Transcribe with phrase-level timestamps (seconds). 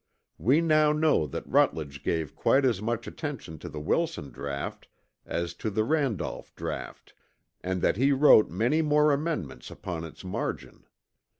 [0.39, 4.87] We now know that Rutledge gave quite as much attention to the Wilson draught
[5.27, 7.13] as to the Randolph draught,
[7.63, 10.87] and that he wrote many more amendments upon its margin.